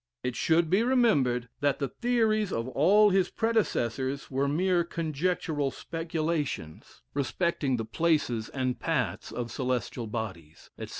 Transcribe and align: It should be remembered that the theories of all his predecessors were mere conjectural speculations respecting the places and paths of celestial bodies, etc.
It 0.23 0.35
should 0.35 0.67
be 0.67 0.81
remembered 0.81 1.47
that 1.59 1.77
the 1.77 1.89
theories 1.89 2.51
of 2.51 2.67
all 2.69 3.11
his 3.11 3.29
predecessors 3.29 4.31
were 4.31 4.47
mere 4.47 4.83
conjectural 4.83 5.69
speculations 5.69 7.03
respecting 7.13 7.77
the 7.77 7.85
places 7.85 8.49
and 8.49 8.79
paths 8.79 9.31
of 9.31 9.51
celestial 9.51 10.07
bodies, 10.07 10.71
etc. 10.75 10.89